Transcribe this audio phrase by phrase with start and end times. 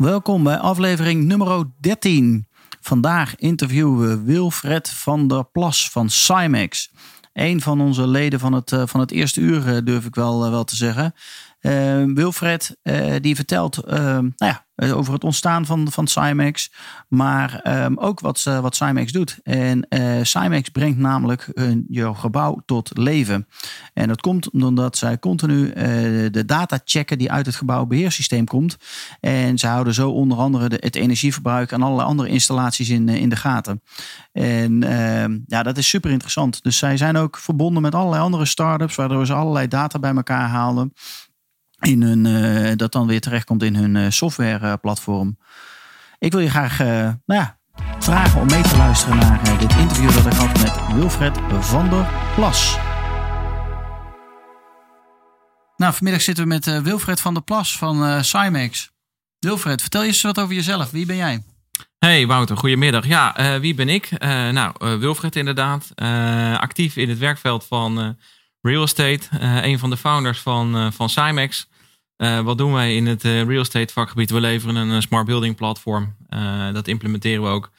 [0.00, 2.48] Welkom bij aflevering nummer 13.
[2.80, 6.92] Vandaag interviewen we Wilfred van der Plas van Cymex.
[7.32, 10.44] Een van onze leden van het, eh, van het eerste uur, eh, durf ik wel,
[10.44, 11.14] eh, wel te zeggen.
[12.14, 12.76] Wilfred
[13.20, 16.72] die vertelt nou ja, over het ontstaan van, van Cymex,
[17.08, 19.38] maar um, ook wat, wat Cymex doet.
[19.42, 19.86] En
[20.22, 23.46] Cymex brengt namelijk hun, je gebouw tot leven.
[23.94, 25.72] En dat komt omdat zij continu
[26.30, 28.76] de data checken die uit het gebouwbeheersysteem komt.
[29.20, 33.28] En ze houden zo onder andere de, het energieverbruik en allerlei andere installaties in, in
[33.28, 33.82] de gaten.
[34.32, 36.62] En ehm, ja, dat is super interessant.
[36.62, 40.48] Dus zij zijn ook verbonden met allerlei andere start-ups, waardoor ze allerlei data bij elkaar
[40.48, 40.92] halen
[41.80, 45.38] in hun, uh, dat dan weer terechtkomt in hun uh, softwareplatform.
[46.18, 47.58] Ik wil je graag uh, nou ja,
[47.98, 52.06] vragen om mee te luisteren naar dit interview dat ik had met Wilfred van der
[52.34, 52.78] Plas.
[55.76, 58.90] Nou, vanmiddag zitten we met Wilfred van der Plas van Cymex.
[59.38, 60.90] Wilfred, vertel eens wat over jezelf.
[60.90, 61.44] Wie ben jij?
[61.98, 63.06] Hey Wouter, goedemiddag.
[63.06, 64.18] Ja, wie ben ik?
[64.52, 65.92] nou, Wilfred inderdaad.
[66.60, 68.18] actief in het werkveld van
[68.60, 69.26] real estate.
[69.40, 71.69] een van de founders van, van Cymex.
[72.20, 74.30] Uh, wat doen wij in het uh, real estate vakgebied?
[74.30, 76.16] We leveren een smart building platform.
[76.30, 77.70] Uh, dat implementeren we ook.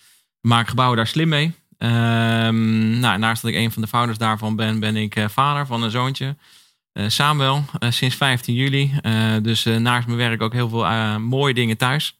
[0.41, 1.53] Maken gebouwen daar slim mee.
[1.77, 5.83] Ehm, nou, naast dat ik een van de founders daarvan ben, ben ik vader van
[5.83, 6.35] een zoontje.
[6.93, 8.91] Samuel, sinds 15 juli.
[9.41, 12.17] dus naast mijn werk ook heel veel mooie dingen thuis.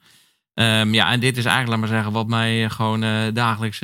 [0.53, 3.79] Um, ja, en dit is eigenlijk, laat maar zeggen, wat mij gewoon dagelijks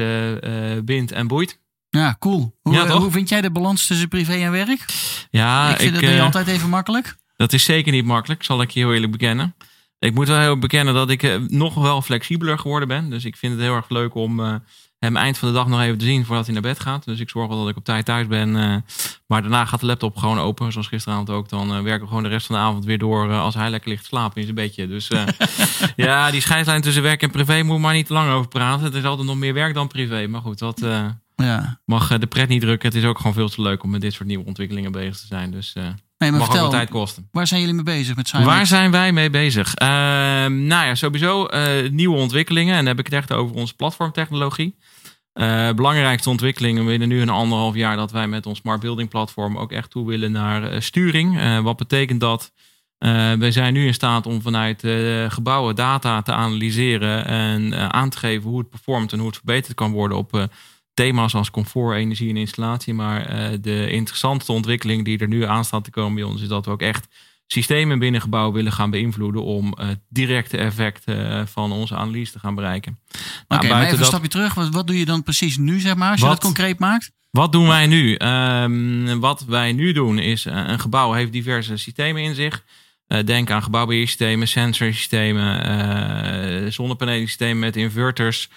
[0.83, 1.59] bindt en boeit.
[1.89, 2.57] Ja, cool.
[2.61, 4.85] Hoe, ja, hoe vind jij de balans tussen privé en werk?
[5.29, 7.15] Ja, ik vind ik, het niet altijd even makkelijk.
[7.37, 9.55] Dat is zeker niet makkelijk, zal ik je heel eerlijk bekennen.
[9.99, 13.09] Ik moet wel heel bekennen dat ik eh, nog wel flexibeler geworden ben.
[13.09, 14.55] Dus ik vind het heel erg leuk om uh,
[14.99, 17.05] hem eind van de dag nog even te zien voordat hij naar bed gaat.
[17.05, 18.49] Dus ik zorg wel dat ik op tijd thuis ben.
[18.55, 18.75] Uh,
[19.27, 21.49] maar daarna gaat de laptop gewoon open, zoals gisteravond ook.
[21.49, 24.05] Dan werken we gewoon de rest van de avond weer door als hij lekker ligt
[24.05, 24.87] slapen in zijn bedje.
[24.87, 25.09] Dus
[25.95, 28.85] ja, die scheidslijn tussen werk en privé moet maar niet te lang over praten.
[28.85, 30.27] Het is altijd nog meer werk dan privé.
[30.27, 30.85] Maar goed, dat
[31.35, 31.79] ja.
[31.85, 32.89] mag de pret niet drukken.
[32.89, 35.25] Het is ook gewoon veel te leuk om met dit soort nieuwe ontwikkelingen bezig te
[35.25, 35.51] zijn.
[35.51, 35.75] Dus...
[36.17, 37.27] Nee, maar Mag vertel, ook tijd kosten.
[37.31, 38.31] Waar zijn jullie mee bezig met?
[38.31, 39.73] Waar zijn wij mee bezig?
[39.81, 39.87] Uh,
[40.45, 42.71] nou ja, sowieso uh, nieuwe ontwikkelingen.
[42.71, 44.77] En dan heb ik het echt over onze platformtechnologie.
[45.33, 49.57] Uh, belangrijkste ontwikkelingen binnen nu een anderhalf jaar dat wij met ons smart building platform
[49.57, 51.61] ook echt toe willen naar uh, sturing.
[51.61, 52.51] wat betekent dat?
[53.39, 54.83] wij zijn nu in staat om vanuit
[55.27, 59.75] gebouwen data te analyseren en aan te geven hoe het performt en hoe het verbeterd
[59.75, 60.49] kan worden op
[60.97, 62.93] thema's als comfort, energie en installatie.
[62.93, 66.47] Maar uh, de interessantste ontwikkeling die er nu aan staat te komen bij ons, is
[66.47, 67.07] dat we ook echt
[67.47, 72.31] systemen binnen gebouw willen gaan beïnvloeden om het uh, directe effect uh, van onze analyse
[72.31, 72.99] te gaan bereiken.
[73.47, 74.53] Nou, Oké, okay, even een stapje terug.
[74.53, 77.11] Wat, wat, doe je dan precies nu, zeg maar, als wat, je dat concreet maakt?
[77.31, 78.17] Wat doen wij nu?
[78.17, 82.63] Um, wat wij nu doen is, een gebouw heeft diverse systemen in zich.
[83.25, 88.49] denk aan gebouwbeheersystemen, sensorsystemen, zonnepanelensystemen met inverters,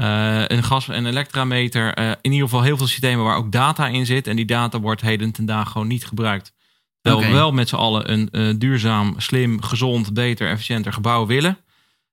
[0.00, 1.98] uh, een gas- en elektrameter.
[1.98, 4.26] Uh, in ieder geval heel veel systemen waar ook data in zit.
[4.26, 6.52] En die data wordt heden ten dagen gewoon niet gebruikt.
[7.00, 11.58] Terwijl we wel met z'n allen een uh, duurzaam, slim, gezond, beter, efficiënter gebouw willen.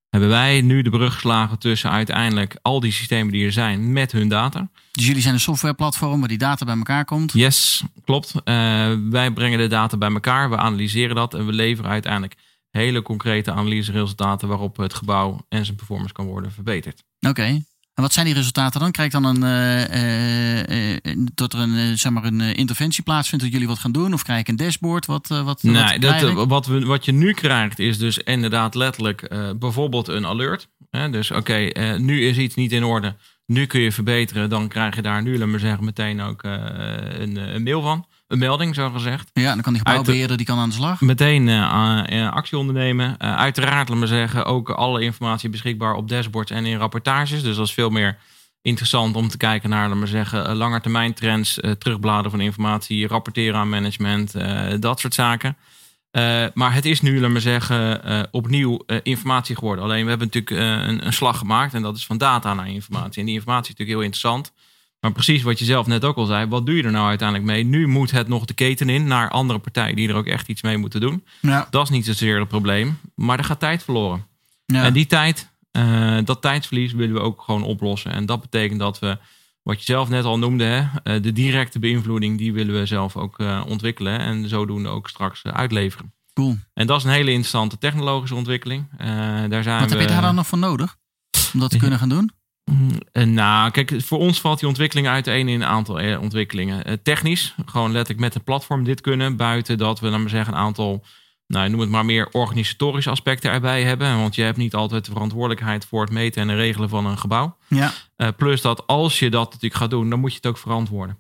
[0.10, 4.12] Hebben wij nu de brug geslagen tussen uiteindelijk al die systemen die er zijn met
[4.12, 4.70] hun data.
[4.92, 7.34] Dus jullie zijn een softwareplatform waar die data bij elkaar komt?
[7.34, 8.34] Yes, klopt.
[9.10, 12.36] wij brengen de data bij elkaar, we analyseren dat en we leveren uiteindelijk
[12.70, 17.04] hele concrete analyseresultaten waarop het gebouw en zijn performance kan worden verbeterd.
[17.20, 17.64] Oké.
[17.94, 18.92] En wat zijn die resultaten dan?
[18.92, 23.68] Krijg dan een, uh, uh, dat er een, zeg maar een interventie plaatsvindt dat jullie
[23.68, 24.14] wat gaan doen?
[24.14, 25.06] Of krijg ik een dashboard?
[25.06, 29.30] Wat, wat, nee, wat, dat, wat, we, wat je nu krijgt is dus inderdaad letterlijk
[29.60, 30.68] bijvoorbeeld een alert.
[30.90, 31.10] Hè?
[31.10, 33.16] Dus oké, nu is iets niet in orde.
[33.46, 34.50] Nu kun je verbeteren.
[34.50, 38.40] Dan krijg je daar nu, laat maar zeggen, meteen ook een, een mail van een
[38.40, 39.30] melding, zo gezegd.
[39.34, 41.02] Ja, dan kan die gebouwbeheerder die kan aan de slag.
[41.02, 43.16] Meteen uh, actie ondernemen.
[43.20, 47.44] Uh, uiteraard, laat maar zeggen, ook alle informatie beschikbaar op dashboards en in rapportages.
[47.44, 48.18] Dus dat is veel meer
[48.62, 53.70] interessant om te kijken naar, laat maar zeggen, langetermijn trends, terugbladen van informatie, rapporteren aan
[53.70, 54.36] management,
[54.82, 55.58] dat soort zaken.
[56.54, 59.84] maar het is nu, laat maar zeggen, opnieuw informatie geworden.
[59.84, 63.20] Alleen we hebben natuurlijk een, een, slag gemaakt en dat is van data naar informatie.
[63.20, 64.52] En die informatie is natuurlijk heel interessant.
[65.04, 67.50] Maar precies wat je zelf net ook al zei, wat doe je er nou uiteindelijk
[67.50, 67.64] mee?
[67.64, 70.62] Nu moet het nog de keten in naar andere partijen die er ook echt iets
[70.62, 71.24] mee moeten doen.
[71.42, 71.68] Ja.
[71.70, 74.26] Dat is niet zozeer het probleem, maar er gaat tijd verloren.
[74.66, 74.84] Ja.
[74.84, 78.12] En die tijd Uh, dat tijdsverlies willen we ook gewoon oplossen.
[78.12, 79.18] En dat betekent dat we,
[79.64, 83.38] wat je zelf net al noemde, hè, de directe beïnvloeding, die willen we zelf ook
[83.68, 84.20] ontwikkelen.
[84.20, 86.14] En zodoende ook straks uitleveren.
[86.34, 86.58] Cool.
[86.74, 88.86] En dat is een hele interessante technologische ontwikkeling.
[89.50, 90.98] daar zijn wat heb je daar dan nog voor nodig?
[91.54, 92.32] Om dat te kunnen gaan doen?
[92.72, 96.86] Mm, nou, kijk, voor ons valt die ontwikkeling uiteen in een aantal eh, ontwikkelingen.
[96.86, 99.36] Eh, technisch, gewoon letterlijk met een platform dit kunnen.
[99.36, 101.06] Buiten dat we, dan maar zeggen, een aantal,
[101.48, 104.18] nou, noem het maar meer organisatorische aspecten erbij hebben.
[104.18, 107.58] Want je hebt niet altijd de verantwoordelijkheid voor het meten en regelen van een gebouw.
[107.68, 107.94] Ja.
[108.18, 111.18] Uh, plus dat als je dat natuurlijk gaat doen, dan moet je het ook verantwoorden.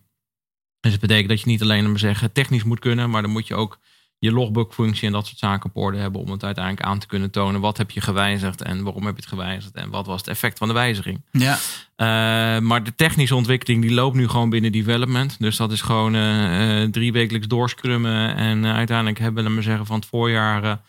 [0.79, 3.47] Dus het betekent dat je niet alleen maar zeggen technisch moet kunnen, maar dan moet
[3.47, 3.79] je ook
[4.23, 7.31] je logbook-functie en dat soort zaken op orde hebben om het uiteindelijk aan te kunnen
[7.31, 7.61] tonen.
[7.61, 10.57] Wat heb je gewijzigd en waarom heb je het gewijzigd en wat was het effect
[10.57, 11.21] van de wijziging?
[11.31, 11.53] Ja.
[11.53, 15.35] Uh, maar de technische ontwikkeling die loopt nu gewoon binnen development.
[15.39, 19.85] Dus dat is gewoon uh, uh, drie wekelijks doorscrummen en uiteindelijk hebben we, maar zeggen,
[19.85, 20.79] van het voorjaar.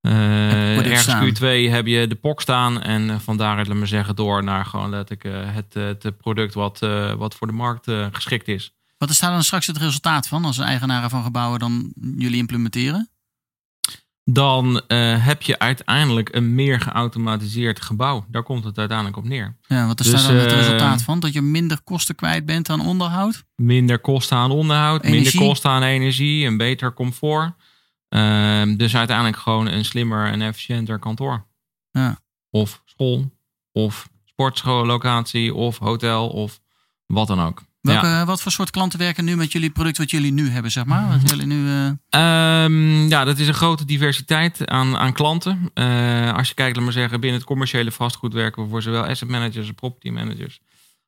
[0.00, 4.66] ergens Q2 heb je de POC staan en van daaruit, laat maar zeggen, door naar
[4.66, 6.78] gewoon letterlijk het, het product wat,
[7.16, 8.74] wat voor de markt geschikt is.
[9.04, 13.10] Wat is daar dan straks het resultaat van als eigenaren van gebouwen dan jullie implementeren?
[14.24, 18.24] Dan uh, heb je uiteindelijk een meer geautomatiseerd gebouw.
[18.28, 19.56] Daar komt het uiteindelijk op neer.
[19.66, 21.20] Ja, wat is dus, daar dan het uh, resultaat van?
[21.20, 23.44] Dat je minder kosten kwijt bent aan onderhoud?
[23.56, 25.22] Minder kosten aan onderhoud, energie.
[25.22, 27.52] minder kosten aan energie, een beter comfort.
[28.08, 31.46] Uh, dus uiteindelijk gewoon een slimmer en efficiënter kantoor.
[31.90, 32.18] Ja.
[32.50, 33.32] Of school,
[33.72, 36.60] of sportschoollocatie, of hotel, of
[37.06, 37.62] wat dan ook.
[37.92, 40.84] Welke, Wat voor soort klanten werken nu met jullie product wat jullie nu hebben, zeg
[40.84, 41.08] maar?
[41.08, 41.66] Wat jullie nu,
[42.10, 42.64] uh...
[42.64, 45.70] um, ja, dat is een grote diversiteit aan, aan klanten.
[45.74, 49.06] Uh, als je kijkt, laat maar zeggen, binnen het commerciële vastgoed werken we voor zowel
[49.06, 50.60] asset managers en property managers.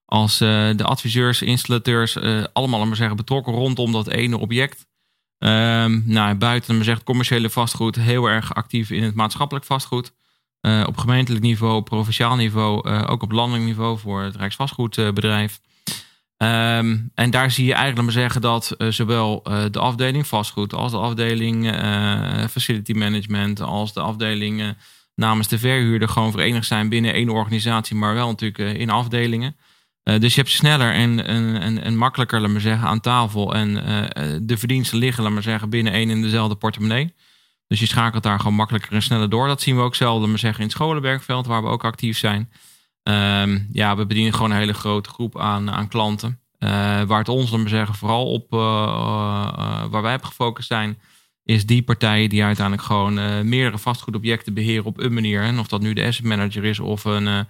[0.05, 2.19] Als uh, de adviseurs, installateurs,
[2.53, 4.87] allemaal laat maar zeggen, betrokken rondom dat ene object.
[5.39, 10.13] Um, nou, buiten maar zeggen, commerciële vastgoed heel erg actief in het maatschappelijk vastgoed.
[10.87, 15.61] op gemeentelijk niveau, op provinciaal niveau, ook op landelijk niveau voor het Rijksvastgoedbedrijf.
[16.39, 20.75] Um, en daar zie je eigenlijk maar zeggen dat uh, zowel uh, de afdeling vastgoed
[20.75, 24.75] als de afdeling uh, facility management, als de afdeling
[25.15, 29.57] namens de verhuurder gewoon verenigd zijn binnen één organisatie, maar wel natuurlijk in afdelingen.
[30.03, 33.55] dus je hebt sneller en, en, en, en makkelijker, maar zeggen, aan tafel.
[33.55, 33.75] En
[34.43, 37.15] de verdiensten liggen, maar zeggen, binnen één en dezelfde portemonnee.
[37.69, 39.47] Dus je schakelt daar gewoon makkelijker en sneller door.
[39.47, 42.51] Dat zien we ook laat maar zeggen, in het scholenwerkveld, waar we ook actief zijn.
[43.09, 46.41] Um, ja, we bedienen gewoon een hele grote groep aan, aan klanten.
[46.59, 46.71] Uh,
[47.03, 50.99] waar het ons, dan zeggen, vooral op uh, uh, waar wij op gefocust zijn,
[51.45, 55.43] is die partijen die uiteindelijk gewoon meerdere vastgoedobjecten beheren op een manier.
[55.43, 57.47] En of dat nu de asset manager is of een, een,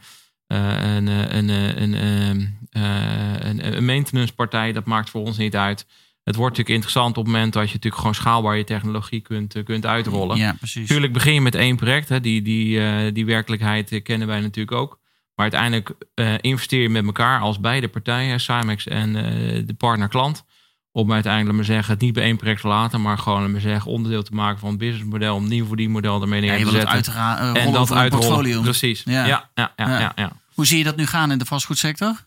[1.06, 1.48] een, een,
[1.82, 5.86] een, een, een maintenance partij, dat maakt voor ons niet uit.
[6.24, 9.62] Het wordt natuurlijk interessant op het moment dat je natuurlijk gewoon schaalbaar je technologie kunt,
[9.64, 10.36] kunt uitrollen.
[10.36, 10.88] Ja, precies.
[10.88, 12.08] Tuurlijk begin je met één project.
[12.08, 12.20] Hè.
[12.20, 14.98] Die, die, die werkelijkheid kennen wij natuurlijk ook.
[15.36, 19.22] Maar uiteindelijk uh, investeer je met elkaar als beide partijen, Simex en uh,
[19.66, 20.44] de partner-klant.
[20.92, 23.90] Om uiteindelijk maar zeggen, het niet bij één project te laten, maar gewoon maar zeggen,
[23.90, 26.88] onderdeel te maken van het businessmodel, om nieuw voor die model ermee neer te zetten.
[26.88, 28.62] Uitera- uh, en dat uit portfolio.
[28.62, 29.02] Precies.
[29.04, 29.26] Ja.
[29.26, 30.32] Ja, ja, ja, ja.
[30.54, 32.24] Hoe zie je dat nu gaan in de vastgoedsector?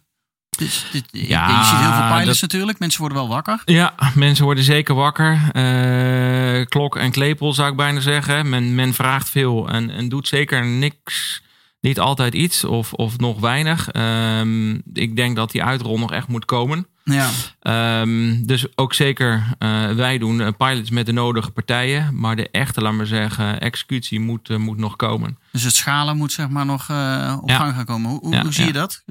[0.57, 2.79] Dus, dit, ja, je ziet heel veel pilots natuurlijk.
[2.79, 3.61] Mensen worden wel wakker.
[3.65, 5.41] Ja, mensen worden zeker wakker.
[5.53, 8.49] Uh, klok en klepel zou ik bijna zeggen.
[8.49, 11.41] Men, men vraagt veel en, en doet zeker niks
[11.81, 13.89] niet altijd iets of, of nog weinig.
[13.95, 16.87] Um, ik denk dat die uitrol nog echt moet komen.
[17.03, 17.29] Ja.
[18.01, 22.19] Um, dus ook zeker, uh, wij doen uh, pilots met de nodige partijen.
[22.19, 25.37] Maar de echte, laat maar zeggen, executie moet, uh, moet nog komen.
[25.51, 26.81] Dus het schalen moet zeg maar nog
[27.41, 27.57] op ja.
[27.57, 28.09] gang gaan komen.
[28.09, 29.03] Hoe, ja, hoe zie je dat?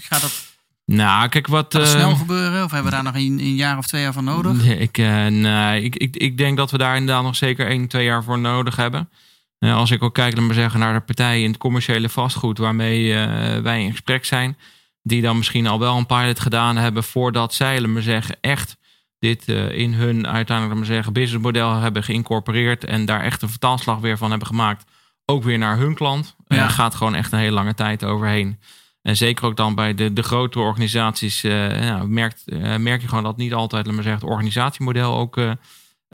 [0.00, 0.52] Gaat dat...
[0.86, 1.74] Nou, kijk wat.
[1.74, 2.64] Gaat snel gebeuren?
[2.64, 4.64] Of hebben we daar nog een, een, jaar of twee jaar voor nodig?
[4.64, 8.24] Ik, nee, ik, ik, ik denk dat we daar inderdaad nog zeker één, twee jaar
[8.24, 9.08] voor nodig hebben.
[9.58, 13.56] Als ik ook kijk maar zeggen, naar de partijen in het commerciële vastgoed waarmee uh,
[13.58, 14.58] wij in gesprek zijn,
[15.02, 18.76] die dan misschien al wel een pilot gedaan hebben voordat zij, maar zeggen, echt
[19.18, 23.98] dit uh, in hun uiteindelijk maar zeggen, businessmodel hebben geïncorporeerd en daar echt een vertaalslag
[23.98, 24.84] weer van hebben gemaakt,
[25.24, 26.36] ook weer naar hun klant.
[26.46, 26.56] Ja.
[26.56, 28.58] Uh, gaat gewoon echt een hele lange tijd overheen.
[29.02, 32.44] En zeker ook dan bij de, de grotere organisaties ja, merkt,
[32.78, 35.50] merk je gewoon dat niet altijd, maar zeggen, het organisatiemodel ook eh,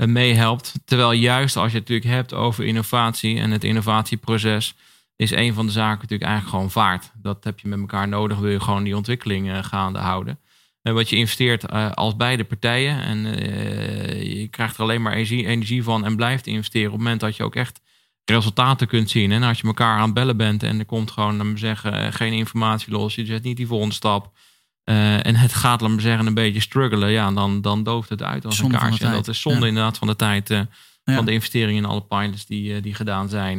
[0.07, 0.75] meehelpt.
[0.85, 4.75] Terwijl juist als je het natuurlijk hebt over innovatie en het innovatieproces,
[5.17, 7.11] is een van de zaken natuurlijk eigenlijk gewoon vaart.
[7.15, 10.39] Dat heb je met elkaar nodig, wil je gewoon die ontwikkeling uh, gaande houden.
[10.83, 13.19] En wat je investeert uh, als beide partijen en
[14.29, 17.37] je krijgt er alleen maar energie, energie, van en blijft investeren op het moment dat
[17.37, 17.81] je ook echt
[18.25, 19.33] resultaten kunt zien.
[19.33, 22.33] En als je elkaar aan het bellen bent en er komt gewoon, dan zeggen, geen
[22.33, 24.33] informatie los, je zet niet die volgende stap
[24.85, 27.11] uh, en het gaat, laat maar zeggen, een beetje struggelen.
[27.11, 29.07] Ja, dan, dan dooft het uit als zonde een kaarsje.
[29.07, 29.67] En dat is zonde ja.
[29.67, 30.51] inderdaad van de tijd.
[30.51, 30.61] Uh,
[31.05, 31.15] ja.
[31.15, 33.59] Van de investeringen in alle pilots die, uh, die gedaan zijn.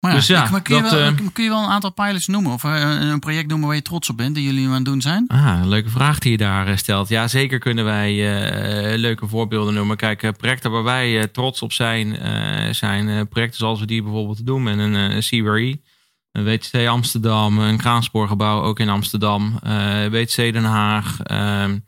[0.00, 1.92] Maar ja, Dus ja, maar kun, je dat, wel, eh, kun je wel een aantal
[1.92, 2.52] pilots noemen?
[2.52, 5.00] Of eh, een project noemen waar je trots op bent, die jullie aan het doen
[5.00, 5.24] zijn?
[5.28, 7.08] Ah, een leuke vraag die je daar eh, stelt.
[7.08, 9.96] Ja, zeker kunnen wij eh, leuke voorbeelden noemen.
[9.96, 13.86] Kijk, eh, projecten waar wij eh, trots op zijn, eh, zijn eh, projecten zoals we
[13.86, 15.80] die bijvoorbeeld doen met een CBRE.
[16.32, 21.20] Een WTC Amsterdam, een kraanspoorgebouw ook in Amsterdam, eh, WTC Den Haag.
[21.22, 21.78] ehm,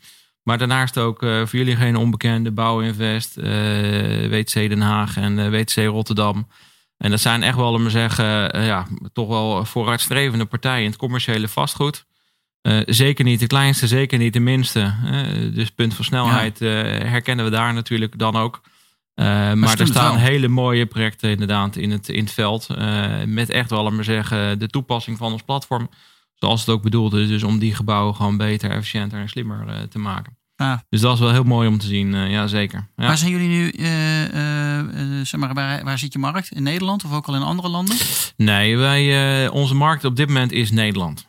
[0.43, 5.77] maar daarnaast ook eh, voor jullie geen onbekende Bouwinvest, eh WTC Den Haag en WTC
[5.77, 6.49] Rotterdam.
[6.97, 8.25] En dat zijn echt wel, laten we zeggen,
[8.65, 12.05] ja, toch wel vooruitstrevende partijen in het commerciële vastgoed.
[12.87, 14.95] Zeker niet de kleinste, zeker niet de minste.
[15.55, 18.61] Dus punt van snelheid herkennen we daar natuurlijk dan ook.
[19.15, 22.67] Eh, maar er staan hele mooie projecten inderdaad in het, in het veld.
[22.69, 25.89] eh, met echt wel, we zeggen, de toepassing van ons platform.
[26.35, 27.29] Zoals het ook bedoeld is.
[27.29, 30.37] Dus om die gebouwen gewoon beter, efficiënter en slimmer eh, te maken.
[30.89, 32.15] Dus dat is wel heel mooi om te zien.
[32.15, 32.89] ja, zeker.
[32.97, 33.07] Ja.
[33.07, 33.73] Waar zijn jullie nu,
[35.25, 36.53] zeg maar, waar, waar zit je markt?
[36.53, 37.97] In Nederland of ook al in andere landen?
[38.37, 41.29] Nee, wij, onze markt op dit moment is Nederland.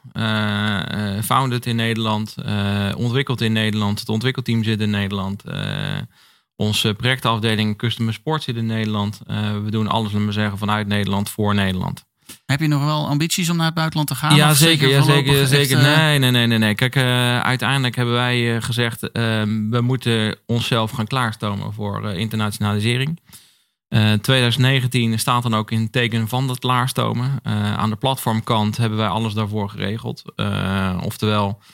[1.24, 2.36] Founded in Nederland,
[2.98, 4.00] ontwikkeld in Nederland.
[4.00, 5.44] Het ontwikkelteam zit in Nederland.
[6.58, 9.20] Eh, onze projectafdeling Customer Support zit in Nederland.
[9.28, 12.04] Eh, we doen alles, laten we zeggen, vanuit Nederland voor Nederland.
[12.46, 14.36] Heb je nog wel ambities om naar het buitenland te gaan?
[14.36, 14.90] ja, zeker.
[14.90, 15.78] Ja, zeker, echt, zeker.
[15.78, 16.76] eh, Nee, nee, nee, nee, nee.
[16.76, 19.12] Kijk, eh, uiteindelijk hebben wij eh, gezegd, eh,
[19.70, 23.20] we moeten onszelf gaan klaarstomen voor eh, internationalisering.
[23.88, 27.40] Eh 2019 staat dan ook in het teken van dat klaarstomen.
[27.44, 30.22] Eh, aan de platformkant hebben wij alles daarvoor geregeld.
[30.36, 31.66] Eh, oftewel, eh,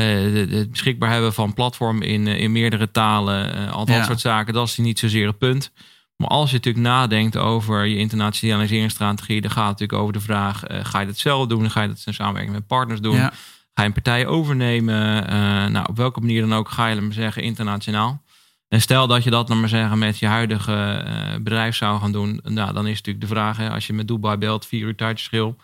[0.00, 4.04] het beschikbaar hebben van platform in, eh, in meerdere talen, eh, al dat Ja.
[4.04, 5.72] soort zaken, dat is niet zozeer het punt.
[6.16, 10.64] Maar als je natuurlijk nadenkt over je internationaliseringsstrategie, dan gaat het natuurlijk over de vraag:
[10.64, 11.70] eh, ga je dat zelf doen?
[11.70, 13.16] Ga je dat in samenwerking met partners doen?
[13.16, 13.32] Ja.
[13.74, 15.28] Ga je een partij overnemen?
[15.28, 18.22] Eh, nou, op welke manier dan ook ga je, maar zeggen, internationaal.
[18.68, 20.74] En stel dat je dat, laat maar zeggen, met je huidige
[21.06, 22.40] eh, bedrijf zou gaan doen.
[22.44, 25.56] Nou, dan is natuurlijk de vraag, hè, als je met Dubai belt, vier uur tijdverschil.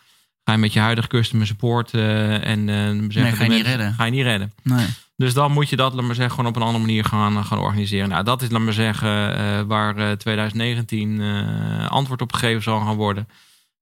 [0.49, 3.95] Ga je met je huidige customer support eh, en eh, zeggen, ga je niet redden.
[3.95, 4.52] Ga je niet redden.
[4.62, 4.87] Nee.
[5.17, 7.59] Dus dan moet je dat, laat maar zeggen, gewoon op een andere manier gaan, gaan
[7.59, 8.09] organiseren.
[8.09, 12.81] Nou, dat is, laat maar zeggen, eh, waar eh, 2019 eh, antwoord op gegeven zal
[12.81, 13.28] gaan worden.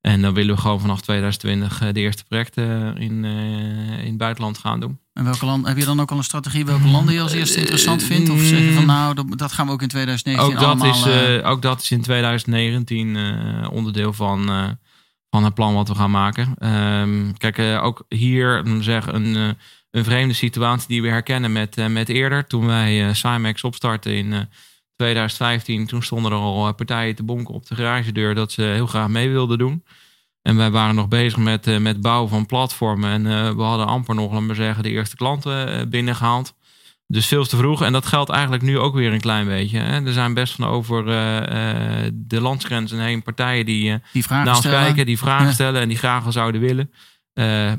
[0.07, 4.17] En dan willen we gewoon vanaf 2020 eh, de eerste projecten in, eh, in het
[4.17, 4.99] buitenland gaan doen.
[5.13, 7.59] En welke land, heb je dan ook al een strategie welke landen je als eerste
[7.59, 8.31] interessant vindt?
[8.31, 10.91] Of zeg je van nou, dat, dat gaan we ook in 2019 Ook dat, allemaal...
[10.91, 14.65] is, eh, eh, ook dat is in 2019 eh, onderdeel van, eh,
[15.31, 16.55] van het plan wat we gaan maken.
[16.59, 19.49] Ehm, kijk, eh, ook hier zeggen, een, eh,
[19.97, 22.47] een vreemde situatie die we herkennen met, eh, met eerder.
[22.47, 24.41] Toen wij Cymex opstartten in eh,
[24.97, 29.09] 2015, toen stonden er al partijen te bonken op de garagedeur dat ze heel graag
[29.09, 29.85] mee wilden doen.
[30.43, 33.11] En wij waren nog bezig met, met bouwen van platformen.
[33.11, 36.55] En we hadden amper nog, laten we zeggen, de eerste klanten eh, binnengehaald.
[37.09, 37.83] Dus veel te vroeg.
[37.83, 39.79] En dat geldt eigenlijk nu ook weer een klein beetje.
[39.79, 40.05] Hè.
[40.07, 44.55] Er zijn best van over eh, de landsgrenzen heen partijen die eh, die vragen naar
[44.55, 44.85] ons stellen.
[44.85, 45.53] kijken, die vragen Ja.
[45.53, 46.91] stellen en die graag wel zouden willen.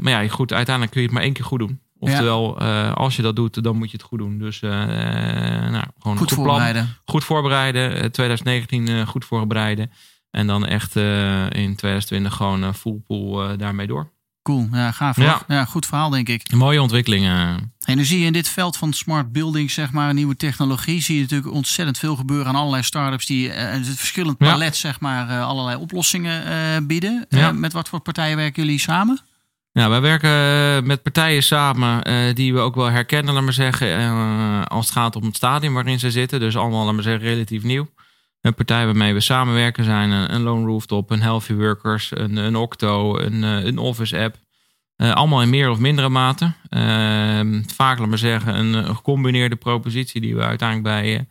[0.01, 1.79] Maar ja, goed, uiteindelijk kun je het maar één keer goed doen.
[1.99, 2.59] Oftewel,
[2.93, 4.37] als je dat doet, dan moet je het goed doen.
[4.37, 6.45] Dus nou, gewoon Goed plan.
[6.45, 6.95] voorbereiden.
[7.05, 7.91] Goed voorbereiden.
[8.01, 9.91] eh, 2019 eh, goed voorbereiden.
[10.31, 14.11] En dan echt in 2020 gewoon full pool daarmee door.
[14.41, 15.17] Cool, ja, gaaf.
[15.17, 15.41] Ja.
[15.47, 15.65] Ja.
[15.65, 16.51] goed verhaal denk ik.
[16.51, 17.73] Een mooie ontwikkelingen.
[17.87, 21.15] En nu zie je in dit veld van smart building, zeg maar, nieuwe technologie, zie
[21.15, 24.51] je natuurlijk ontzettend veel gebeuren aan allerlei start-ups die eh, het verschillend Ja.
[24.51, 27.25] palet, zeg maar, eh, allerlei oplossingen eh, bieden.
[27.29, 27.51] Ja.
[27.51, 29.19] Met wat voor partijen werken jullie samen?
[29.71, 32.03] Ja, wij werken met partijen samen
[32.35, 35.99] die we ook wel herkennen, laat maar zeggen, als het gaat om het stadium waarin
[35.99, 36.39] ze zitten.
[36.39, 37.89] Dus allemaal, laat maar zeggen, relatief nieuw.
[38.41, 42.55] Een partij waarmee we samenwerken zijn een, een Lone Rooftop, een Healthy Workers, een, een
[42.55, 44.35] Octo, een, een Office app.
[44.97, 46.53] Eh, allemaal in meer of mindere mate.
[46.69, 51.21] Ehm, vaak, laat maar zeggen, een, een gecombineerde propositie die we uiteindelijk bij eh,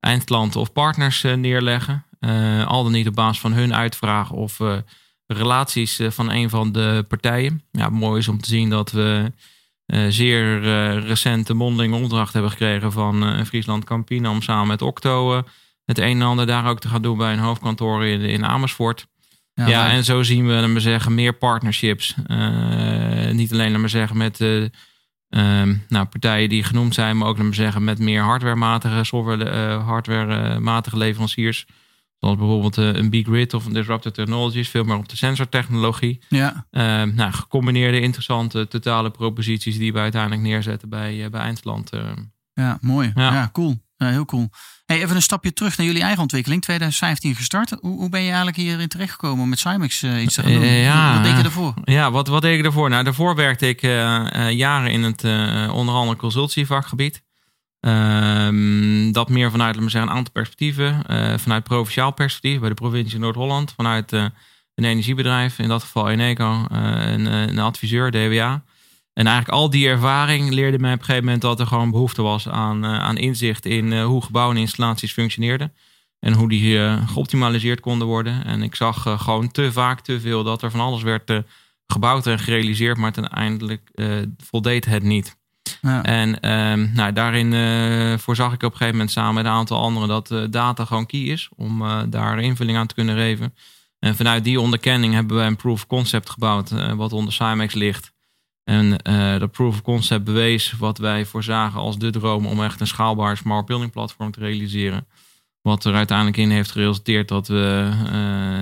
[0.00, 2.04] eindklanten of partners eh, neerleggen.
[2.20, 4.76] Eh, al dan niet op basis van hun uitvraag of eh,
[5.26, 7.62] relaties eh, van een van de partijen.
[7.70, 9.32] Ja, mooi is om te zien dat we
[9.86, 14.82] eh, zeer eh, recente mondelinge opdracht hebben gekregen van eh, Friesland Campina om samen met
[14.82, 15.42] Octo eh,
[15.84, 19.06] het een en ander daar ook te gaan doen bij een hoofdkantoor in, in Amersfoort.
[19.54, 22.14] Ja, en zo zien we, maar zeggen, meer partnerships.
[22.26, 22.99] Eh,
[23.40, 24.62] niet alleen, laat maar zeggen, met eh,
[25.28, 29.44] ehm, nou, partijen die genoemd zijn, maar ook, laat maar zeggen, met meer hardwarematige, software,
[29.44, 31.66] eh, hardwarematige leveranciers.
[32.18, 36.20] Zoals bijvoorbeeld eh, een Big Grid of een Disruptive Technologies, veel meer op de sensortechnologie.
[36.28, 36.66] ja.
[36.70, 41.90] Ehm, nou, gecombineerde interessante totale proposities die we uiteindelijk neerzetten bij, eh, bij Eindland.
[41.90, 42.00] eh.
[42.54, 43.12] Ja, mooi.
[43.14, 43.48] Ja, Ja.
[43.52, 43.80] cool.
[44.00, 44.50] Ja, heel cool.
[44.86, 46.62] Hey, even een stapje terug naar jullie eigen ontwikkeling.
[46.62, 47.70] 2015 gestart.
[47.80, 50.62] Hoe, hoe ben je eigenlijk hierin terechtgekomen om met Cymex eh, iets te gaan doen?
[50.62, 51.14] Eh, ja.
[51.14, 51.74] Wat deed je ervoor?
[51.84, 52.90] Ja, wat, wat deed ik daarvoor?
[52.90, 57.22] Nou, daarvoor werkte ik eh, eh, jaren in het eh onder andere consultievakgebied.
[57.80, 61.06] Ehm, dat meer vanuit, laten we zeggen, een aantal perspectieven.
[61.06, 63.72] Eh, vanuit provinciaal perspectief bij de provincie Noord-Holland.
[63.76, 64.24] Vanuit eh,
[64.74, 68.62] een energiebedrijf, in dat geval Eneco, een, een adviseur, DWA.
[69.20, 72.22] En eigenlijk al die ervaring leerde mij op een gegeven moment dat er gewoon behoefte
[72.22, 75.72] was aan, aan inzicht in hoe gebouwen en installaties functioneerden.
[76.20, 78.44] En hoe die geoptimaliseerd konden worden.
[78.44, 81.42] En ik zag gewoon te vaak te veel dat er van alles werd
[81.86, 83.90] gebouwd en gerealiseerd, maar uiteindelijk
[84.36, 85.36] voldeed het niet.
[85.80, 86.02] Ja.
[86.02, 90.08] En um, nou, daarin voorzag ik op een gegeven moment samen met een aantal anderen
[90.08, 93.54] dat data gewoon key is om daar invulling aan te kunnen geven.
[93.98, 98.12] En vanuit die onderkenning hebben wij een proof of concept gebouwd wat onder Cymex ligt.
[98.70, 98.98] En
[99.38, 103.36] dat proof of concept bewees wat wij voorzagen als de droom om echt een schaalbaar
[103.36, 105.06] smart building platform te realiseren.
[105.62, 107.90] Wat er uiteindelijk in heeft geresulteerd dat we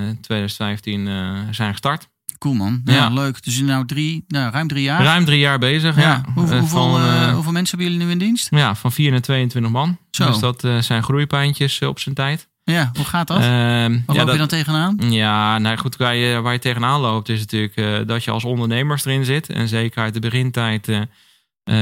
[0.09, 1.09] in 2015
[1.51, 2.09] zijn gestart.
[2.39, 2.81] Cool man.
[2.85, 3.45] Ja, leuk.
[3.45, 5.03] Dus nou drie, nou, ruim drie jaar.
[5.03, 6.23] Ruim drie jaar bezig, ja.
[6.35, 8.47] Hoe, eh, hoeveel, van, uh, hoeveel mensen hebben jullie nu in dienst?
[8.51, 9.99] Ja, van 4 naar 22 man.
[10.11, 10.27] Zo.
[10.27, 12.49] Dus dat uh, zijn groeipijntjes op zijn tijd.
[12.73, 13.39] Ja, hoe gaat dat?
[13.39, 14.97] Uh, Waar ja, loop je dan tegenaan?
[15.11, 19.05] Ja, nou goed, waar je, waar je tegenaan loopt is natuurlijk dat je als ondernemers
[19.05, 19.49] erin zit.
[19.49, 20.91] En zeker uit de begintijd,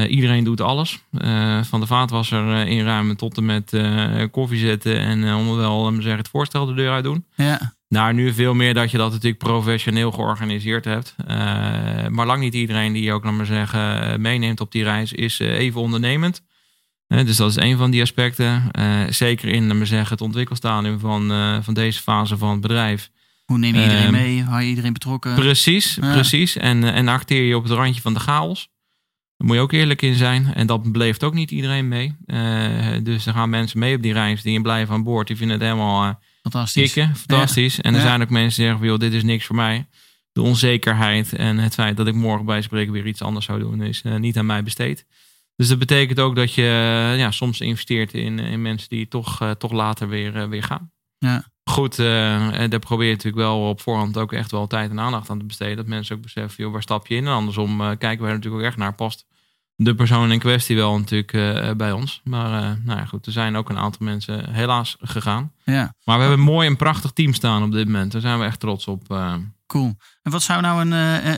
[0.09, 1.03] iedereen doet alles.
[1.63, 3.73] van de vaatwasser inruimen tot en met
[4.31, 7.25] koffie zetten en onderwel zeggen, het voorstel de deur uit doen.
[7.35, 7.75] Ja.
[7.89, 11.15] Nou, nu veel meer dat je dat natuurlijk professioneel georganiseerd hebt.
[12.11, 15.13] Maar lang niet iedereen die je ook, laat maar zeggen, eh, meeneemt op die reis
[15.13, 16.43] is even ondernemend.
[17.09, 18.71] Uh, dus dat is een van die aspecten.
[19.09, 23.11] zeker in, zeggen, het ontwikkelstadium van, van deze fase van het bedrijf.
[23.45, 24.43] Hoe neem je iedereen ehm, mee?
[24.43, 25.35] Hou je iedereen betrokken?
[25.35, 26.57] Precies, precies.
[26.57, 28.69] En, en acteer je op het randje van de chaos.
[29.37, 30.55] Daar moet je ook eerlijk in zijn.
[30.55, 32.17] En dat beleeft ook niet iedereen mee.
[33.03, 35.27] dus er gaan mensen mee op die reis die blijven aan boord.
[35.27, 36.19] Die vinden het helemaal
[36.51, 36.93] Fantastisch.
[36.93, 37.81] Kikken, fantastisch.
[37.81, 39.87] En er zijn ook mensen die zeggen, joh, dit is niks voor mij.
[40.33, 43.83] De onzekerheid en het feit dat ik morgen bij spreken weer iets anders zou doen,
[43.83, 45.07] is uh, niet aan mij besteed.
[45.57, 49.43] Dus dat betekent ook dat je uh, ja, soms investeert in, in mensen die toch,
[49.43, 50.91] uh, toch later weer, weer gaan.
[51.19, 51.45] Ja.
[51.71, 55.39] Goed, daar probeer je natuurlijk wel op voorhand ook echt wel tijd en aandacht aan
[55.39, 55.77] te besteden.
[55.77, 57.27] Dat mensen ook beseffen, joh, waar stap je in?
[57.27, 59.27] En andersom kijken wij natuurlijk ook echt naar past
[59.77, 62.21] de persoon in kwestie wel natuurlijk uh, bij ons.
[62.25, 65.53] Maar uh, nou ja, goed, er zijn ook een aantal mensen helaas gegaan.
[65.65, 65.95] Ja.
[66.05, 68.13] Maar we hebben een mooi en prachtig team staan op dit moment.
[68.13, 69.09] Daar zijn we echt trots op.
[69.67, 69.97] Cool.
[70.23, 70.93] En wat zou nou een,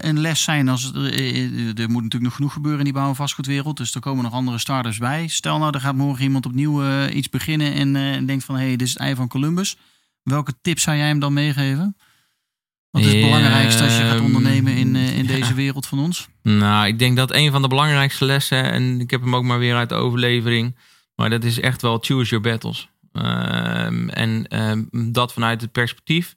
[0.09, 0.69] een les zijn?
[0.69, 3.77] Als, er, er moet natuurlijk nog genoeg gebeuren in die bouw- en vastgoedwereld.
[3.77, 5.29] Dus er komen nog andere starters bij.
[5.29, 8.55] Stel nou, er gaat morgen iemand opnieuw iets beginnen en denkt van...
[8.55, 9.77] hé, hey, dit is het ei van Columbus.
[10.23, 11.97] Welke tips zou jij hem dan meegeven?
[12.91, 16.29] Wat is het belangrijkste als je gaat ondernemen in, eh, in deze wereld van ons?
[16.43, 19.59] Nou, ik denk dat een van de belangrijkste lessen, en ik heb hem ook maar
[19.59, 20.79] weer uit de overlevering,
[21.15, 22.89] maar dat is echt wel choose your battles.
[23.13, 26.37] Ehm, en ehm, dat vanuit het perspectief.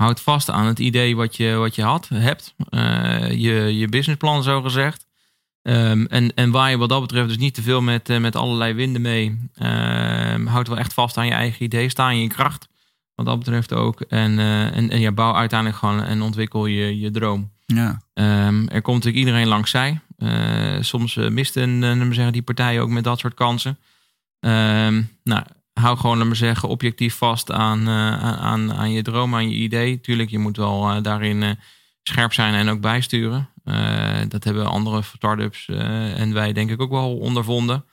[0.00, 2.54] Houd vast aan het idee wat je, wat je had, hebt.
[2.70, 5.06] Uh, je, je businessplan, zo gezegd.
[5.62, 8.36] Um, en, en waar je wat dat betreft dus niet te veel met, uh, met
[8.36, 9.50] allerlei winden mee.
[10.44, 11.88] houd wel echt vast aan je eigen idee.
[11.88, 12.68] Sta in je kracht.
[13.14, 14.00] Wat dat betreft ook.
[14.00, 17.50] En, uh, en, en ja, bouw uiteindelijk gewoon en ontwikkel je, je droom.
[17.66, 18.00] Ja.
[18.14, 20.00] Um, er komt natuurlijk iedereen langs zij.
[20.18, 23.78] Uh, soms mist een, uh, zeggen, die partijen ook met dat soort kansen.
[24.40, 29.50] Um, nou, hou gewoon, laat maar zeggen, objectief vast aan, aan, aan je droom, aan
[29.50, 30.00] je idee.
[30.00, 31.58] Tuurlijk, je moet wel daarin
[32.02, 33.48] scherp zijn en ook bijsturen.
[34.28, 37.84] dat hebben andere start-ups en wij denk ik ook wel ondervonden.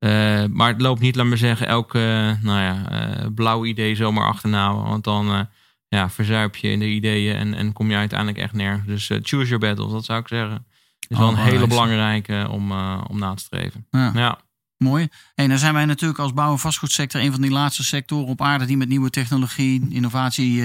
[0.00, 3.94] Uh, maar het loopt niet, laat maar zeggen, elke uh, nou ja, uh, blauw idee
[3.94, 4.74] zomaar achterna.
[4.74, 5.48] Want dan
[5.88, 8.86] ja, verzuip je in de ideeën en, en kom je uiteindelijk echt nergens.
[8.86, 10.66] Dus choose your battles, dat zou ik zeggen.
[11.08, 13.86] Is wel een hele belangrijke om, om na te streven.
[13.90, 14.10] Ja.
[14.14, 14.38] ja.
[14.84, 15.08] Mooi.
[15.34, 18.42] En dan zijn wij natuurlijk als bouw- en vastgoedsector een van die laatste sectoren op
[18.42, 20.62] aarde die met nieuwe technologie, innovatie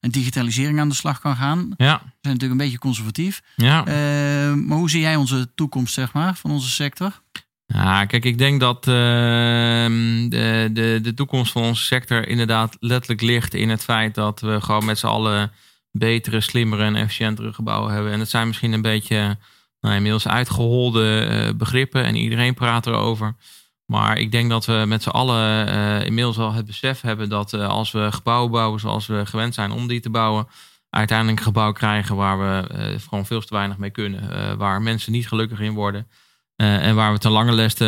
[0.00, 1.58] en digitalisering aan de slag kan gaan.
[1.76, 1.94] Ja.
[1.94, 3.42] We zijn natuurlijk een beetje conservatief.
[3.56, 3.82] Ja.
[4.54, 7.20] maar hoe zie jij onze toekomst, zeg maar, van onze sector?
[7.74, 13.20] Ja, kijk, ik denk dat uh, de, de, de toekomst van onze sector inderdaad letterlijk
[13.20, 15.52] ligt in het feit dat we gewoon met z'n allen
[15.90, 18.12] betere, slimmere en efficiëntere gebouwen hebben.
[18.12, 19.36] En het zijn misschien een beetje
[19.80, 23.36] nou, inmiddels uitgeholde uh, begrippen en iedereen praat erover.
[23.84, 27.52] Maar ik denk dat we met z'n allen uh, inmiddels wel het besef hebben dat
[27.52, 30.48] uh, als we gebouwen bouwen zoals we gewend zijn om die te bouwen,
[30.90, 34.58] uiteindelijk een gebouw krijgen waar we gewoon veel te weinig mee kunnen.
[34.58, 36.08] waar mensen niet gelukkig in worden.
[36.56, 37.84] En waar we ten lange leste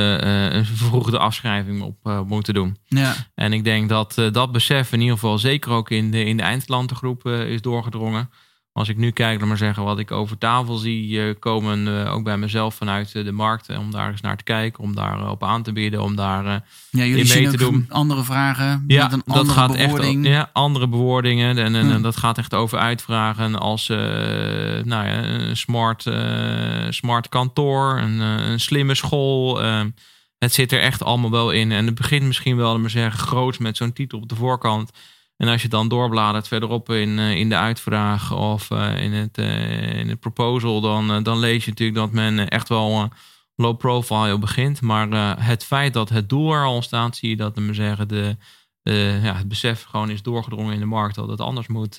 [0.52, 2.76] een vervroegde afschrijving op moeten doen.
[2.86, 3.14] Ja.
[3.34, 6.42] En ik denk dat dat besef in ieder geval zeker ook in de, in de
[6.42, 8.30] eindklantengroep is doorgedrongen.
[8.72, 12.14] Als ik nu kijk, laat maar zeggen, wat ik over tafel zie eh, komen, uh,
[12.14, 15.30] ook bij mezelf vanuit eh, de markt, om daar eens naar te kijken, om daar
[15.30, 16.44] op aan te bieden, om daar
[16.90, 17.86] ja, in mee te doen.
[17.88, 20.24] Andere vragen, ja, met een dat andere gaat bewoording.
[20.24, 21.58] echt, ja, andere bewoordingen.
[21.58, 26.06] En, en, en, dat gaat echt over uitvragen als nou ja, een smart,
[26.90, 29.60] smart kantoor, een, een slimme school.
[30.38, 31.72] het zit er echt allemaal wel in.
[31.72, 34.90] En het begint misschien wel, maar zeggen, groot met zo'n titel op de voorkant.
[35.40, 39.38] En als je dan doorbladert verderop in, in de uitvraag of in, het,
[39.98, 43.08] in het proposal, dan, dan lees je natuurlijk dat men echt wel
[43.54, 44.80] low profile begint.
[44.80, 48.36] Maar het feit dat het doel er al staat, zie je dat we zeggen, de,
[49.22, 51.98] ja, het besef gewoon is doorgedrongen in de markt dat het anders moet.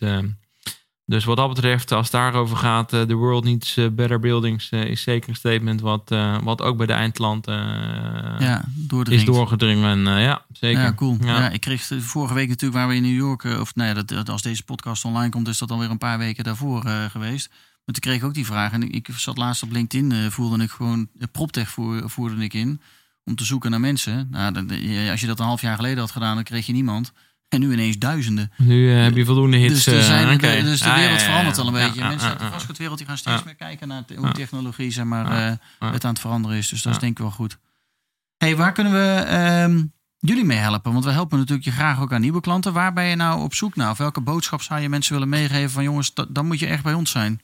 [1.12, 4.72] Dus wat dat betreft, als het daarover gaat, uh, the world needs uh, better buildings,
[4.72, 8.64] uh, is zeker een statement wat, wat ook bij de eindklant ja,
[9.04, 10.20] is doorgedringen.
[10.20, 10.82] ja, zeker.
[10.82, 11.18] Ja, cool.
[11.24, 11.50] Ja.
[11.50, 14.64] ik kreeg vorige week natuurlijk waar we in New York, of nou dat, als deze
[14.64, 17.50] podcast online komt, is dat alweer een paar weken daarvoor geweest.
[17.50, 20.64] Maar toen kreeg ik ook die vraag en ik, ik zat laatst op LinkedIn, voerde
[20.64, 22.82] ik gewoon, PropTech voer, voerde ik in
[23.24, 24.28] om te zoeken naar mensen.
[24.32, 27.12] Nou, als je dat een half jaar geleden had gedaan, dan kreeg je niemand.
[27.52, 28.52] En nu ineens duizenden.
[28.58, 29.84] Nu uh, heb je voldoende hits.
[29.84, 32.04] Dus, zijn, uh, dus de wereld verandert al een beetje.
[32.04, 35.26] Mensen uit de vastgoedwereld die gaan steeds meer kijken naar hoe technologie zeg maar,
[35.80, 36.70] uh, het aan het veranderen is.
[36.70, 37.58] Dus dat is denk ik wel goed.
[38.38, 39.34] hey, waar kunnen we
[39.64, 40.92] um, jullie mee helpen?
[40.92, 42.74] Want we helpen natuurlijk je graag ook aan nieuwe klanten.
[42.74, 43.92] Waar ben je nou op zoek naar?
[43.92, 46.94] Of welke boodschap zou je mensen willen meegeven van jongens, dan moet je echt bij
[46.94, 47.42] ons zijn?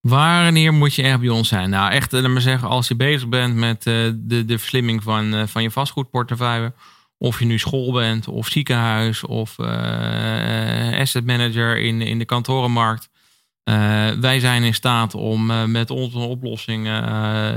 [0.00, 1.70] Wanneer moet je echt bij ons zijn?
[1.70, 5.62] Nou, echt, laat maar zeggen, als je bezig bent met de, de verslimming van, van
[5.62, 6.72] je vastgoedportefeuille
[7.18, 13.08] of je nu school bent, of ziekenhuis, of uh, asset manager in, in de kantorenmarkt.
[13.64, 16.86] Uh, wij zijn in staat om uh, met onze oplossing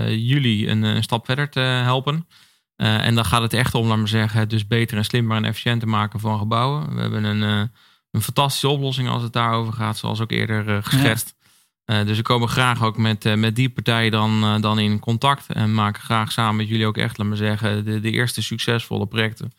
[0.07, 2.27] jullie een, een, stap verder te helpen.
[2.75, 5.45] en dan gaat het echt om, laat maar zeggen, het dus beter en slimmer en
[5.45, 6.95] efficiënter maken van gebouwen.
[6.95, 7.41] We hebben een,
[8.11, 11.35] een fantastische oplossing als het daarover gaat, zoals ook eerder geschetst.
[11.89, 14.99] Uh, dus we komen graag ook met, uh, met die partijen dan, uh, dan in
[14.99, 15.53] contact.
[15.53, 19.07] En maken graag samen met jullie ook echt, laat maar zeggen, de, de eerste succesvolle
[19.07, 19.51] projecten.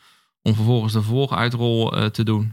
[0.43, 2.53] Om vervolgens de vervolguitrol te doen.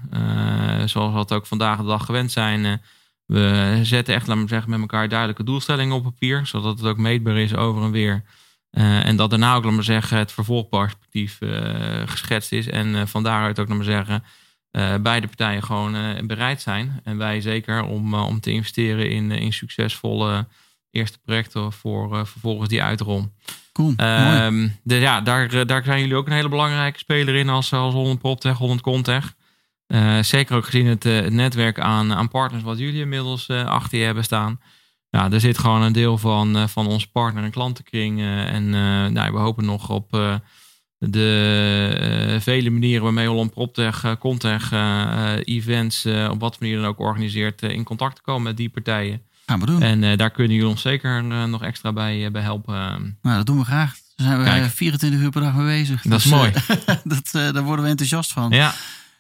[0.86, 2.82] zoals we dat ook vandaag de dag gewend zijn.
[3.26, 6.46] we zetten echt, laat maar zeggen, met elkaar duidelijke doelstellingen op papier.
[6.46, 8.24] Zodat het ook meetbaar is over en weer.
[8.72, 11.40] en dat daarna ook, laat maar zeggen, het vervolgperspectief
[12.06, 12.70] geschetst is.
[12.70, 14.24] En van daaruit ook, laat maar zeggen
[14.72, 17.02] uh, beide partijen gewoon uh, bereid zijn.
[17.04, 20.48] En wij zeker om, uh, om te investeren in, in succesvolle
[20.92, 23.32] eerste projecten voor vervolgens die uitrol.
[23.74, 23.90] Cool.
[23.90, 27.94] Um, de, ja, daar, daar zijn jullie ook een hele belangrijke speler in als, als
[27.94, 29.34] Holland PropTech, Holland Contech.
[30.22, 34.24] zeker ook gezien het, het, netwerk aan, aan partners wat jullie inmiddels achter je hebben
[34.24, 34.60] staan.
[35.10, 38.22] Ja, er zit gewoon een deel van, van onze partner- en klantenkring.
[38.22, 38.70] en
[39.14, 40.40] nou, we hopen nog op
[41.00, 46.86] de uh, vele manieren waarmee Holland PropTech, uh, Contech, uh, events, op wat manier dan
[46.86, 49.22] ook organiseert, in contact te komen met die partijen.
[49.46, 49.82] Gaan we doen.
[49.82, 52.74] En daar kunnen jullie ons zeker nog extra bij, bij helpen.
[53.22, 53.96] Nou, dat doen we graag.
[54.16, 54.72] Daar zijn we Kijk.
[54.72, 56.02] 24 uur per dag mee bezig.
[56.02, 56.52] Dat is dus, mooi.
[57.04, 58.52] dat, daar worden we enthousiast van.
[58.52, 58.74] Ja.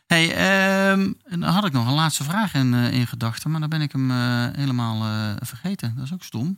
[0.08, 3.82] Hey, um, dan had ik nog een laatste vraag in, in gedachten, maar dan ben
[3.82, 4.12] ik hem
[4.52, 5.94] helemaal vergeten.
[5.96, 6.58] Dat is ook stom.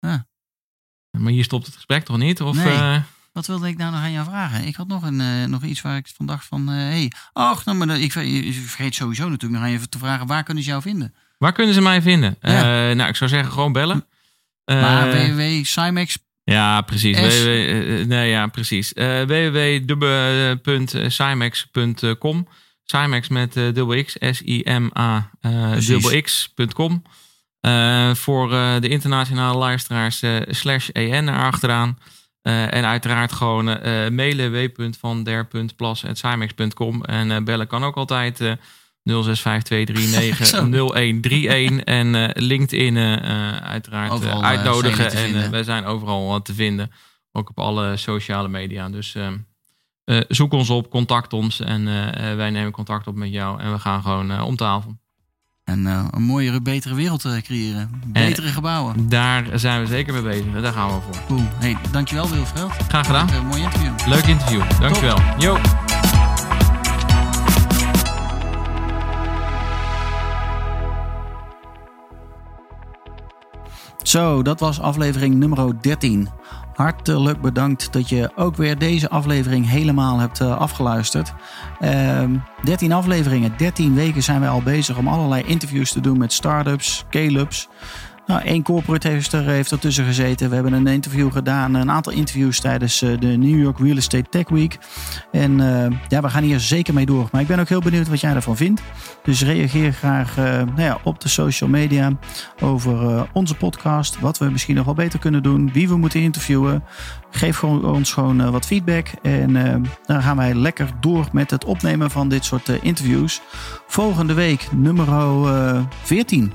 [0.00, 0.26] Ja.
[1.10, 2.40] Maar hier stopt het gesprek toch niet?
[2.40, 3.02] Of, nee.
[3.34, 4.64] Wat wilde ik nou nog aan jou vragen?
[4.64, 6.60] Ik had nog, een, uh, nog iets waar ik van dacht van...
[6.70, 10.26] Uh, hey, ach, nou, maar ik vergeet sowieso natuurlijk nog aan je te vragen...
[10.26, 11.14] waar kunnen ze jou vinden?
[11.38, 12.36] Waar kunnen ze mij vinden?
[12.40, 12.88] Ja.
[12.90, 14.06] Uh, nou, ik zou zeggen gewoon bellen.
[14.64, 16.18] Maar www.cymex...
[16.44, 17.18] Ja, precies.
[17.18, 18.92] www, nee, ja, precies.
[22.84, 25.30] Cymex met dubbel X, S-I-M-A,
[25.86, 27.02] dubbel X.com.
[28.14, 28.48] voor
[28.80, 31.98] de internationale luisteraars slash EN erachteraan.
[32.44, 33.74] Uh, en uiteraard gewoon uh,
[34.08, 37.04] mailen w.vander.plas.cymex.com.
[37.04, 38.46] En uh, bellen kan ook altijd 0652390131.
[41.84, 42.98] en LinkedIn
[43.62, 45.10] uiteraard uitnodigen.
[45.10, 46.90] En wij zijn overal te vinden.
[47.32, 48.88] Ook op alle sociale media.
[48.88, 49.16] Dus
[50.28, 51.60] zoek ons op, contact ons.
[51.60, 51.84] En
[52.36, 53.60] wij nemen contact op met jou.
[53.60, 54.96] En we gaan gewoon om tafel.
[55.64, 57.90] En uh, een mooiere, betere wereld uh, creëren.
[58.06, 59.08] Betere gebouwen.
[59.08, 60.62] Daar zijn we zeker mee bezig.
[60.62, 61.22] Daar gaan we voor.
[61.26, 61.42] Cool.
[61.58, 62.72] Hey, dankjewel Wilfred.
[62.88, 63.32] Graag gedaan.
[63.32, 63.92] Een mooi interview.
[64.06, 64.62] Leuk interview.
[64.80, 65.16] Dankjewel.
[65.16, 65.34] Top.
[65.38, 65.58] Yo.
[74.02, 76.28] Zo, dat was aflevering nummer 13.
[76.74, 81.32] Hartelijk bedankt dat je ook weer deze aflevering helemaal hebt uh, afgeluisterd.
[81.80, 86.18] Uh, ehm, 13 afleveringen, 13 weken zijn wij al bezig om allerlei interviews te doen
[86.18, 87.68] met startups, scale-ups.
[88.26, 90.48] Nou, één corporate heeft, er, heeft ertussen gezeten.
[90.48, 94.28] We hebben een interview gedaan, een aantal interviews tijdens eh, de New York Real Estate
[94.30, 94.78] Tech Week.
[95.32, 97.28] En uh, ja, we gaan hier zeker mee door.
[97.32, 98.82] Maar ik ben ook heel benieuwd wat jij ervan vindt.
[99.22, 102.12] Dus reageer graag uh, nou ja, op de social media
[102.60, 104.20] over onze podcast.
[104.20, 105.72] Wat we misschien nog wel beter kunnen doen.
[105.72, 106.84] Wie we moeten interviewen.
[107.30, 109.08] Geef gewoon, ons gewoon wat feedback.
[109.22, 109.52] En
[110.06, 113.40] dan gaan wij lekker door met het opnemen van dit soort interviews.
[113.86, 115.06] Volgende week nummer
[116.02, 116.52] 14.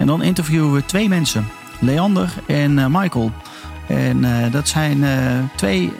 [0.00, 3.30] En dan interviewen we twee mensen, Leander en uh, Michael.
[3.88, 5.10] En uh, dat zijn uh,
[5.56, 5.92] twee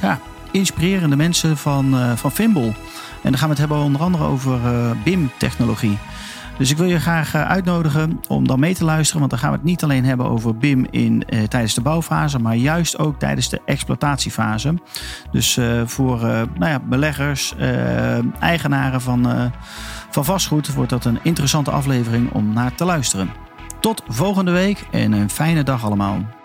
[0.00, 0.18] ja,
[0.50, 2.72] inspirerende mensen van, van Fimble.
[3.22, 4.60] En dan gaan we het hebben onder andere over
[5.04, 5.98] BIM-technologie.
[6.58, 9.18] Dus ik wil je graag uitnodigen om dan mee te luisteren.
[9.18, 12.38] Want dan gaan we het niet alleen hebben over BIM in, eh, tijdens de bouwfase,
[12.38, 14.74] maar juist ook tijdens de exploitatiefase.
[15.30, 16.22] Dus voor uh,
[16.58, 17.54] nou ja, beleggers,
[18.40, 19.52] eigenaren van,
[20.10, 23.30] van vastgoed wordt dat een interessante aflevering om naar te luisteren.
[23.80, 26.37] Tot volgende week en een fijne dag allemaal.